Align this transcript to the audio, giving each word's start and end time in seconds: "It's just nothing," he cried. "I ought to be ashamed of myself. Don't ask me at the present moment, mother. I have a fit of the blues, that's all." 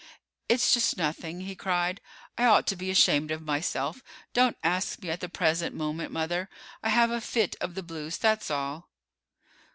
"It's 0.49 0.73
just 0.73 0.97
nothing," 0.97 1.41
he 1.41 1.53
cried. 1.53 2.01
"I 2.35 2.45
ought 2.45 2.65
to 2.65 2.75
be 2.75 2.89
ashamed 2.89 3.29
of 3.29 3.43
myself. 3.43 4.01
Don't 4.33 4.57
ask 4.63 4.99
me 5.03 5.11
at 5.11 5.19
the 5.19 5.29
present 5.29 5.75
moment, 5.75 6.11
mother. 6.11 6.49
I 6.81 6.89
have 6.89 7.11
a 7.11 7.21
fit 7.21 7.55
of 7.61 7.75
the 7.75 7.83
blues, 7.83 8.17
that's 8.17 8.49
all." 8.49 8.89